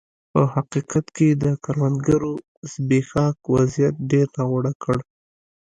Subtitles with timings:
[0.31, 2.33] په حقیقت کې د کروندګرو
[2.71, 4.97] زبېښاک وضعیت ډېر ناوړه کړ.